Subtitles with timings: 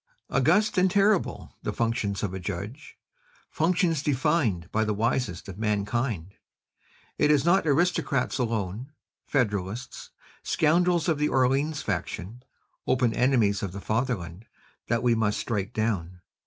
[0.31, 2.97] "August and terrible the functions of a judge,
[3.51, 6.33] functions defined by the wisest of mankind!
[7.19, 8.93] It is not aristocrats alone,
[9.27, 10.09] federalists,
[10.41, 12.41] scoundrels of the Orleans faction,
[12.87, 14.47] open enemies of the fatherland,
[14.87, 16.21] that we must strike down.